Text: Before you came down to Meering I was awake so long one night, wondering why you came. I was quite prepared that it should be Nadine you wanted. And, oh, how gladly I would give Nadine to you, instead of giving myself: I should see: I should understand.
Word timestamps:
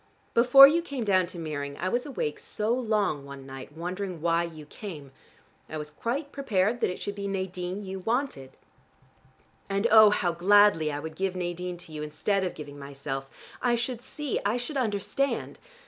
Before 0.33 0.65
you 0.67 0.81
came 0.81 1.03
down 1.03 1.27
to 1.27 1.37
Meering 1.37 1.77
I 1.77 1.87
was 1.87 2.07
awake 2.07 2.39
so 2.39 2.73
long 2.73 3.23
one 3.23 3.45
night, 3.45 3.73
wondering 3.77 4.19
why 4.19 4.41
you 4.45 4.65
came. 4.65 5.11
I 5.69 5.77
was 5.77 5.91
quite 5.91 6.31
prepared 6.31 6.81
that 6.81 6.89
it 6.89 6.99
should 6.99 7.13
be 7.13 7.27
Nadine 7.27 7.85
you 7.85 7.99
wanted. 7.99 8.57
And, 9.69 9.85
oh, 9.91 10.09
how 10.09 10.31
gladly 10.31 10.91
I 10.91 10.99
would 10.99 11.15
give 11.15 11.35
Nadine 11.35 11.77
to 11.77 11.91
you, 11.91 12.01
instead 12.01 12.43
of 12.43 12.55
giving 12.55 12.79
myself: 12.79 13.29
I 13.61 13.75
should 13.75 14.01
see: 14.01 14.39
I 14.43 14.57
should 14.57 14.75
understand. 14.75 15.59